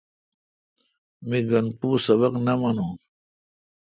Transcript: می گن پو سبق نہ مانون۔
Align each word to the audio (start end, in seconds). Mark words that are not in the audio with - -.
می 1.27 1.39
گن 1.49 1.65
پو 1.79 1.87
سبق 2.05 2.33
نہ 2.45 2.53
مانون۔ 2.59 2.91